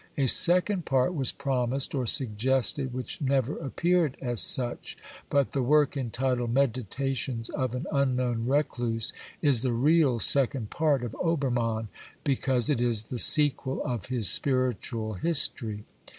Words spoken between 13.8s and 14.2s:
of